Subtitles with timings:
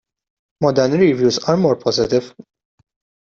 [0.63, 2.33] Modern reviews are more positive.